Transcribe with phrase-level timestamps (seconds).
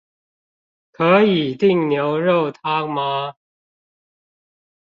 [0.91, 3.35] 可以訂牛肉湯嗎？